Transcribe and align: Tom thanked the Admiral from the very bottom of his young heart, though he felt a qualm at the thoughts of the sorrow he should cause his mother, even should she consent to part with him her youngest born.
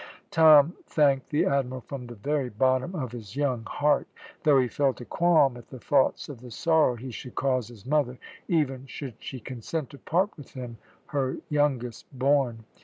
Tom 0.31 0.77
thanked 0.87 1.29
the 1.29 1.45
Admiral 1.45 1.81
from 1.81 2.07
the 2.07 2.15
very 2.15 2.49
bottom 2.49 2.95
of 2.95 3.11
his 3.11 3.35
young 3.35 3.63
heart, 3.67 4.07
though 4.41 4.57
he 4.59 4.67
felt 4.67 4.99
a 4.99 5.05
qualm 5.05 5.55
at 5.57 5.67
the 5.69 5.77
thoughts 5.77 6.27
of 6.27 6.41
the 6.41 6.49
sorrow 6.49 6.95
he 6.95 7.11
should 7.11 7.35
cause 7.35 7.67
his 7.67 7.85
mother, 7.85 8.17
even 8.47 8.87
should 8.87 9.13
she 9.19 9.39
consent 9.39 9.91
to 9.91 9.99
part 9.99 10.35
with 10.37 10.53
him 10.55 10.79
her 11.09 11.37
youngest 11.51 12.07
born. 12.17 12.65